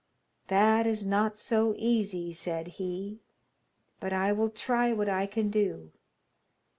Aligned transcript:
'That 0.47 0.87
is 0.87 1.05
not 1.05 1.37
so 1.37 1.75
easy,' 1.77 2.33
said 2.33 2.67
he, 2.69 3.19
'but 3.99 4.11
I 4.11 4.31
will 4.31 4.49
try 4.49 4.91
what 4.91 5.07
I 5.07 5.27
can 5.27 5.51
do.' 5.51 5.91